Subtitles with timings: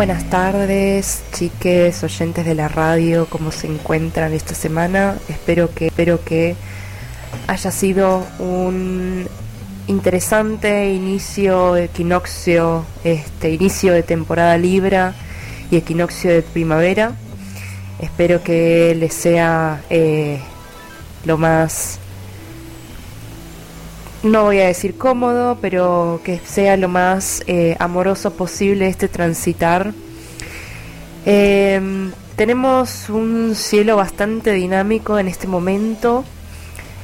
[0.00, 5.18] Buenas tardes, chiques, oyentes de la radio, ¿cómo se encuentran esta semana?
[5.28, 6.56] Espero que, espero que
[7.46, 9.26] haya sido un
[9.88, 15.12] interesante inicio equinoccio, este inicio de temporada Libra
[15.70, 17.12] y equinoccio de primavera.
[17.98, 20.40] Espero que les sea eh,
[21.26, 21.98] lo más,
[24.22, 29.92] no voy a decir cómodo, pero que sea lo más eh, amoroso posible este transitar.
[31.24, 36.24] Em, tenemos un cielo bastante dinámico en este momento.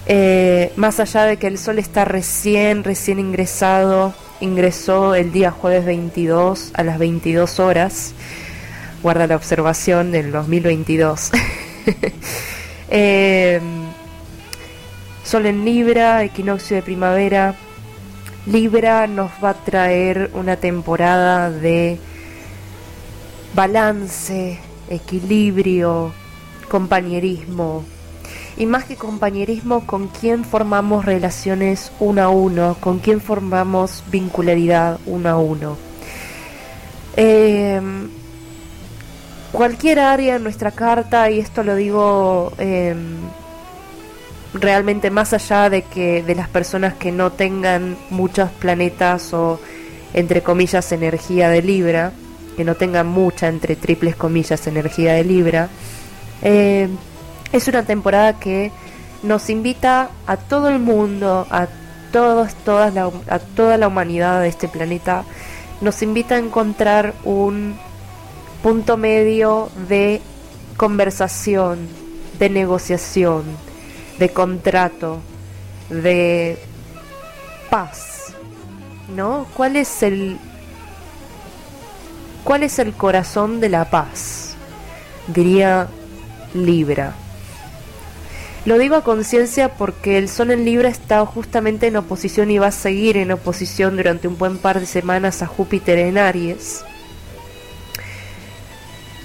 [0.06, 5.84] Eh, más allá de que el sol está recién, recién ingresado, ingresó el día jueves
[5.84, 8.14] 22 a las 22 horas
[9.06, 11.30] guarda la observación del 2022.
[12.90, 13.60] eh,
[15.26, 17.56] sol en Libra, equinoccio de primavera.
[18.46, 21.98] Libra nos va a traer una temporada de
[23.52, 26.12] balance, equilibrio,
[26.70, 27.84] compañerismo.
[28.56, 35.00] Y más que compañerismo, con quién formamos relaciones uno a uno, con quién formamos vincularidad
[35.06, 35.76] uno a uno.
[37.16, 37.80] Eh,
[39.50, 43.18] cualquier área en nuestra carta, y esto lo digo em,
[44.60, 49.60] realmente más allá de que de las personas que no tengan muchos planetas o
[50.14, 52.12] entre comillas energía de Libra,
[52.56, 55.68] que no tengan mucha entre triples comillas energía de Libra,
[56.42, 56.96] em,
[57.52, 58.72] es una temporada que
[59.22, 61.68] nos invita a todo el mundo, a
[62.12, 65.24] todos, todas a toda la humanidad de este planeta,
[65.80, 67.76] nos invita a encontrar un
[68.62, 70.20] punto medio de
[70.76, 71.88] conversación,
[72.38, 73.44] de negociación,
[74.18, 75.20] de contrato,
[75.90, 76.58] de
[77.70, 78.34] paz,
[79.14, 79.46] ¿no?
[79.54, 80.38] ¿Cuál es el
[82.44, 84.56] cuál es el corazón de la paz?
[85.28, 85.88] Diría
[86.54, 87.14] Libra.
[88.64, 92.68] Lo digo a conciencia porque el Sol en Libra está justamente en oposición y va
[92.68, 96.84] a seguir en oposición durante un buen par de semanas a Júpiter en Aries.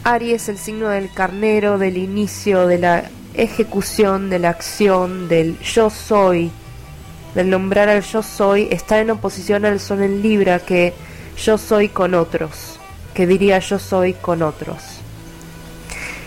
[0.04, 5.90] Aries, el signo del carnero, del inicio, de la ejecución, de la acción, del yo
[5.90, 6.52] soy,
[7.36, 10.94] del nombrar al yo soy, está en oposición al sol en Libra, que
[11.38, 12.80] yo soy con otros,
[13.14, 15.00] que diría yo soy con otros.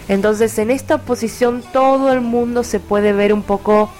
[0.08, 3.90] Entonces en esta oposición todo el mundo se puede ver un poco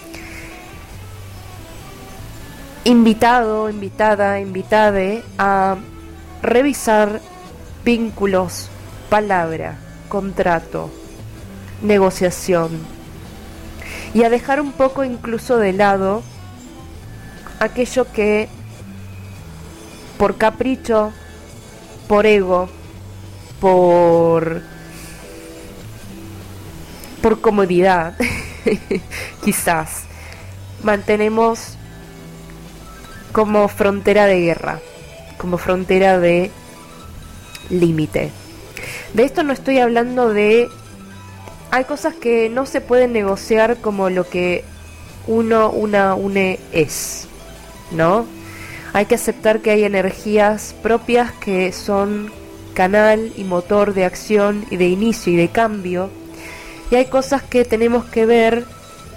[2.85, 5.77] invitado, invitada, invitade a
[6.43, 7.21] revisar
[7.85, 8.69] vínculos
[9.09, 9.79] palabra,
[10.09, 10.91] contrato,
[11.83, 12.94] negociación
[14.15, 16.23] y a dejar un poco incluso de lado
[17.59, 18.49] aquello que
[20.17, 21.13] por capricho,
[22.09, 22.69] por ego,
[23.61, 24.63] por
[27.21, 28.15] por comodidad,
[29.45, 30.05] quizás
[30.83, 31.77] mantenemos
[33.33, 34.81] como frontera de guerra,
[35.39, 36.51] como frontera de
[37.71, 38.31] límite.
[39.15, 40.69] De esto no estoy hablando de...
[41.75, 44.63] Hay cosas que no se pueden negociar como lo que
[45.27, 47.27] uno, una, une es,
[47.91, 48.27] ¿no?
[48.93, 52.31] Hay que aceptar que hay energías propias que son
[52.75, 56.11] canal y motor de acción y de inicio y de cambio.
[56.93, 58.67] Y hay cosas que tenemos que ver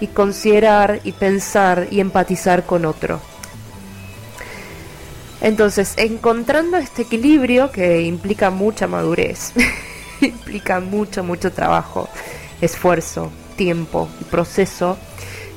[0.00, 3.20] y considerar y pensar y empatizar con otro.
[5.40, 9.52] Entonces, encontrando este equilibrio que implica mucha madurez,
[10.20, 12.08] implica mucho, mucho trabajo,
[12.60, 14.96] esfuerzo, tiempo y proceso,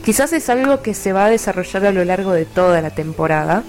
[0.04, 3.64] quizás es algo que se va a desarrollar a lo largo de toda la temporada,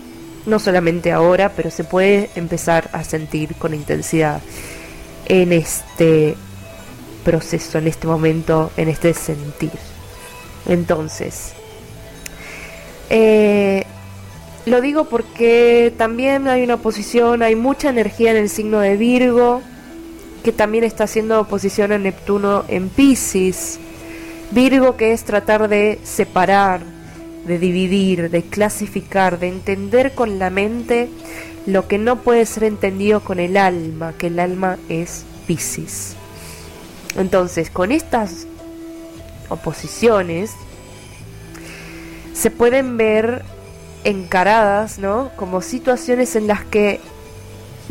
[0.46, 4.40] no solamente ahora, pero se puede empezar a sentir con intensidad
[5.26, 6.34] en este
[7.24, 9.72] proceso, en este momento, en este sentir.
[10.66, 11.52] Entonces,
[13.10, 13.84] eh,
[14.64, 19.62] lo digo porque también hay una oposición, hay mucha energía en el signo de Virgo,
[20.42, 23.78] que también está haciendo oposición a Neptuno en Pisces.
[24.50, 26.82] Virgo que es tratar de separar,
[27.46, 31.08] de dividir, de clasificar, de entender con la mente
[31.66, 36.16] lo que no puede ser entendido con el alma, que el alma es Pisces.
[37.16, 38.46] Entonces, con estas
[39.48, 40.50] oposiciones
[42.32, 43.44] se pueden ver
[44.04, 45.30] encaradas, ¿no?
[45.36, 47.00] Como situaciones en las que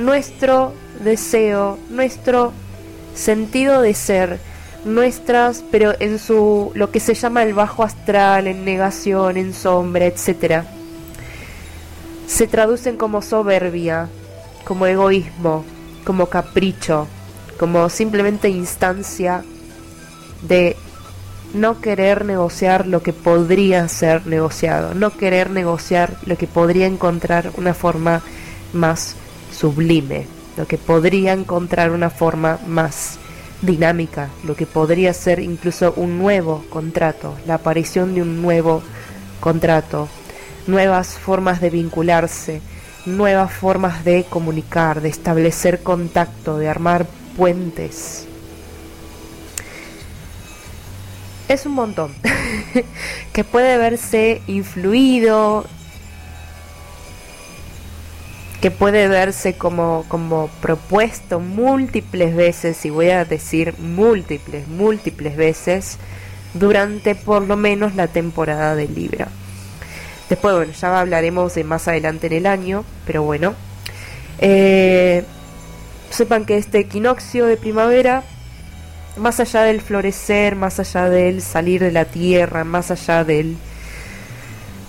[0.06, 2.54] nuestro deseo, nuestro
[3.16, 4.40] sentido de ser,
[4.86, 10.06] nuestras, pero en su lo que se llama el bajo astral, en negación, en sombra,
[10.06, 10.66] etcétera,
[12.28, 14.10] se traducen como soberbia,
[14.66, 15.66] como egoísmo,
[16.06, 17.08] como capricho,
[17.60, 19.44] como simplemente instancia
[20.42, 20.76] de
[21.54, 27.52] no querer negociar lo que podría ser negociado, no querer negociar lo que podría encontrar
[27.58, 28.22] una forma
[28.74, 29.16] más
[29.52, 30.28] sublime,
[30.58, 33.20] lo que podría encontrar una forma más
[33.62, 38.82] dinámica, lo que podría ser incluso un nuevo contrato, la aparición de un nuevo
[39.40, 40.08] contrato,
[40.68, 42.62] nuevas formas de vincularse,
[43.06, 47.06] nuevas formas de comunicar, de establecer contacto, de armar
[47.38, 48.28] puentes.
[51.48, 52.14] Es un montón
[53.34, 55.66] que puede verse influido,
[58.62, 65.98] que puede verse como, como propuesto múltiples veces, y voy a decir múltiples, múltiples veces,
[66.54, 69.30] durante por lo menos la temporada de Libra.
[70.30, 73.56] Después, bueno, ya hablaremos de más adelante en el año, pero bueno.
[74.38, 75.24] Eh,
[76.12, 78.24] sepan que este equinoccio de primavera,
[79.18, 83.58] más allá del florecer, más allá del salir de la tierra, más allá del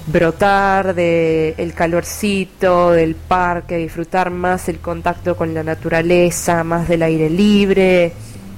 [0.07, 7.03] brotar del el calorcito del parque, disfrutar más el contacto con la naturaleza, más del
[7.03, 8.13] aire libre,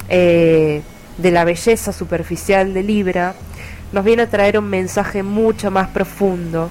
[0.09, 0.83] eh,
[1.19, 3.35] de la belleza superficial de Libra,
[3.93, 6.71] nos viene a traer un mensaje mucho más profundo,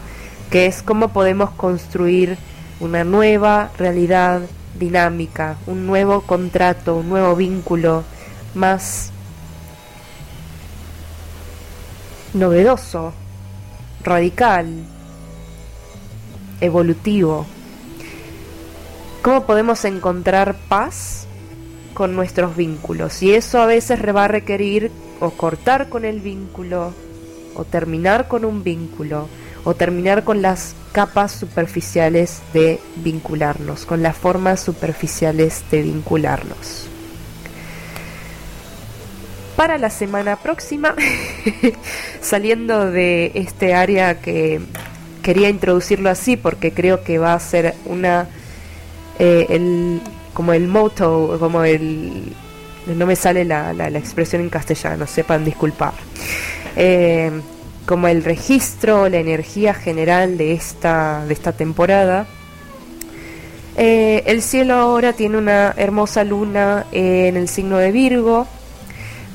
[0.49, 2.37] que es cómo podemos construir
[2.79, 4.41] una nueva realidad
[4.77, 8.03] dinámica, un nuevo contrato, un nuevo vínculo
[8.55, 9.11] más
[12.33, 13.13] novedoso,
[14.03, 14.67] radical,
[16.61, 17.45] evolutivo.
[19.21, 21.27] ¿Cómo podemos encontrar paz
[21.93, 23.23] con nuestros vínculos?
[23.23, 26.93] Y eso a veces va a requerir o cortar con el vínculo,
[27.55, 29.29] o terminar con un vínculo,
[29.63, 36.92] o terminar con las capas superficiales de vincularnos, con las formas superficiales de vincularnos
[39.55, 40.95] para la semana próxima,
[42.21, 44.61] saliendo de este área que
[45.21, 48.27] quería introducirlo así porque creo que va a ser una,
[49.19, 50.01] eh, el,
[50.33, 52.33] como el moto, como el,
[52.87, 55.93] no me sale la, la, expresión en castellano, sepan disculpar,
[56.75, 57.31] eh,
[57.85, 62.27] como el registro, la energía general de esta, de esta temporada.
[63.75, 68.47] Eh, el cielo ahora tiene una hermosa luna en el signo de Virgo,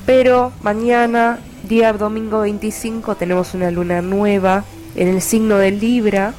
[0.09, 4.63] pero mañana, día domingo 25, tenemos una luna nueva
[4.95, 6.33] en el signo de Libra.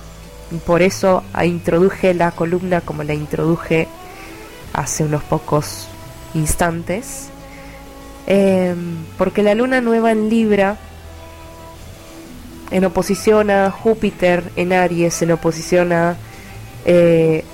[0.50, 3.86] Y por eso introduje la columna como la introduje
[4.72, 5.86] hace unos pocos
[6.34, 7.28] instantes.
[8.26, 10.76] Em, porque la luna nueva en Libra,
[12.72, 16.16] en oposición a Júpiter en Aries, en oposición a
[16.86, 17.44] eh,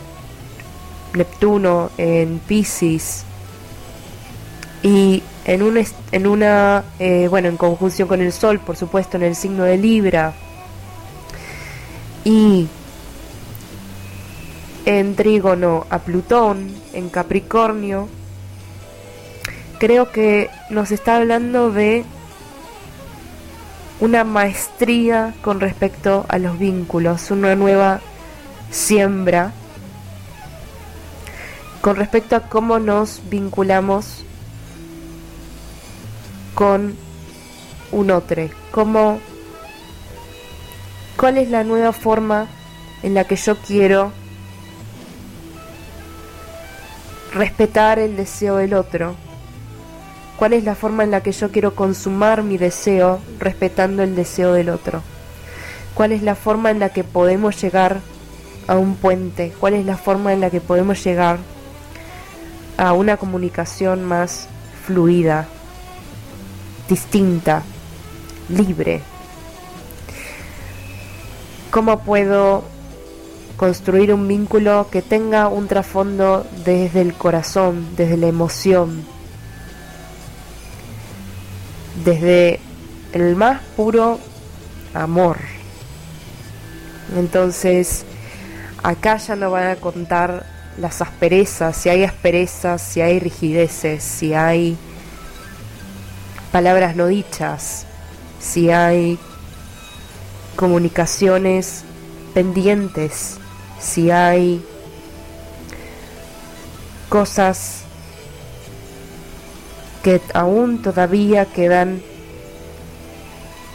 [1.13, 3.25] Neptuno en Pisces,
[4.83, 5.82] y en, un,
[6.12, 9.78] en una, eh, bueno, en conjunción con el Sol, por supuesto, en el signo de
[9.78, 10.34] Libra,
[12.25, 12.66] y
[14.84, 18.08] en trígono a Plutón, en Capricornio,
[19.78, 22.04] creo que nos está hablando de
[24.00, 28.00] una maestría con respecto a los vínculos, una nueva
[28.70, 29.53] siembra
[31.81, 34.24] con respecto a cómo nos vinculamos
[36.56, 36.96] con
[37.93, 39.20] un otro, como
[41.19, 42.46] cuál es la nueva forma
[43.03, 44.10] en la que yo quiero
[47.34, 49.17] respetar el deseo del otro,
[50.39, 54.55] cuál es la forma en la que yo quiero consumar mi deseo respetando el deseo
[54.55, 55.03] del otro,
[55.93, 58.01] cuál es la forma en la que podemos llegar
[58.67, 61.36] a un puente, cuál es la forma en la que podemos llegar
[62.79, 64.48] a una comunicación más
[64.86, 65.48] fluida,
[66.88, 67.62] distinta,
[68.48, 69.00] libre.
[71.70, 72.64] ¿Cómo puedo
[73.56, 79.05] construir un vínculo que tenga un trasfondo desde el corazón, desde la emoción,
[82.05, 82.60] desde
[83.12, 84.19] el más puro
[84.94, 85.38] amor?
[87.16, 88.05] Entonces,
[88.82, 90.46] acá ya no van a contar
[90.78, 94.76] las asperezas, si hay asperezas, si hay rigideces, si hay
[96.56, 97.84] palabras no dichas,
[98.41, 99.19] si hay
[100.56, 101.84] comunicaciones
[102.32, 103.36] pendientes,
[103.79, 104.65] si hay
[107.10, 107.82] cosas
[110.03, 112.01] que aún todavía quedan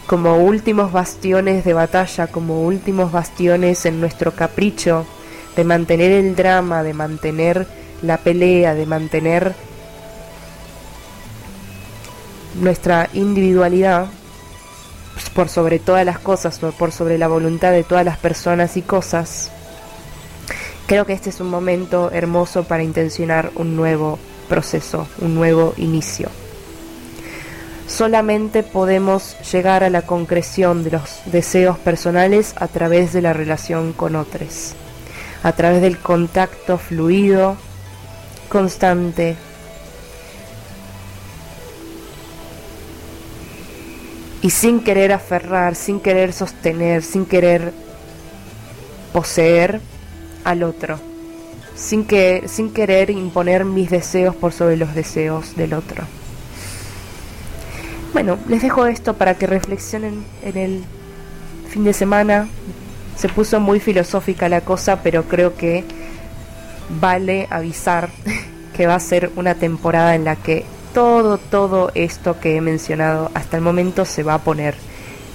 [0.07, 5.05] como últimos bastiones de batalla, como últimos bastiones en nuestro capricho
[5.55, 7.67] de mantener el drama, de mantener
[8.01, 9.53] la pelea de mantener
[12.55, 14.07] nuestra individualidad
[15.33, 19.51] por sobre todas las cosas por sobre la voluntad de todas las personas y cosas,
[20.87, 26.29] creo que este es un momento hermoso para intencionar un nuevo proceso, un nuevo inicio.
[27.87, 33.93] Solamente podemos llegar a la concreción de los deseos personales a través de la relación
[33.93, 34.73] con otros,
[35.43, 37.57] a través del contacto fluido,
[38.47, 39.35] constante,
[44.41, 47.73] y sin querer aferrar, sin querer sostener, sin querer
[49.13, 49.81] poseer
[50.43, 50.99] al otro,
[51.75, 56.05] sin, que, sin querer imponer mis deseos por sobre los deseos del otro.
[58.13, 60.83] Bueno, les dejo esto para que reflexionen en el
[61.69, 62.47] fin de semana.
[63.15, 65.85] Se puso muy filosófica la cosa, pero creo que
[66.99, 68.09] vale avisar
[68.75, 73.31] que va a ser una temporada en la que todo, todo esto que he mencionado
[73.33, 74.75] hasta el momento se va a poner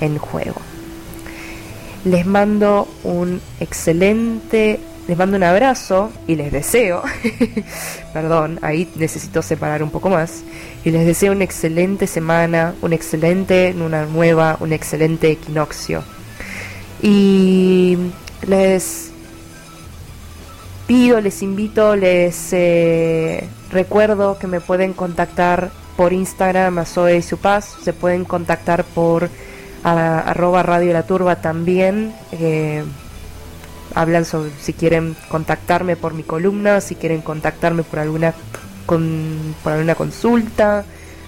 [0.00, 0.60] en juego.
[2.04, 7.02] Les mando un excelente, les mando un abrazo y les deseo,
[8.12, 10.42] perdón, ahí necesito separar un poco más,
[10.84, 16.04] y les deseo una excelente semana, un excelente, una nueva, un excelente equinoccio.
[17.02, 17.98] Y
[18.46, 19.10] les
[20.86, 27.76] pido, les invito, les eh, recuerdo que me pueden contactar por Instagram a Zoe Supaz,
[27.82, 29.28] se pueden contactar por
[29.82, 32.12] arroba Radio La Turba también.
[32.32, 32.84] Eh,
[33.94, 38.34] hablan sobre si quieren contactarme por mi columna, si quieren contactarme por alguna
[38.84, 40.84] con, por alguna consulta,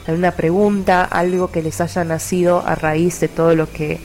[0.06, 4.00] alguna pregunta, algo que les haya nacido a raíz de todo lo que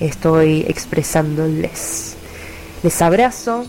[0.00, 2.16] estoy expresándoles.
[2.82, 3.66] Les abrazo,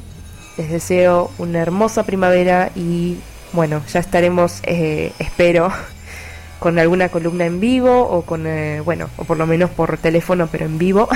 [0.58, 3.18] les deseo una hermosa primavera y
[3.54, 5.72] bueno, ya estaremos, eh, espero,
[6.60, 10.48] con alguna columna en vivo o con, eh, bueno, o por lo menos por teléfono,
[10.51, 11.08] pero en vivo,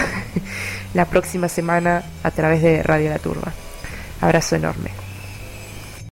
[0.94, 3.52] la próxima semana a través de Radio La Turba.
[4.22, 5.00] Abrazo enorme.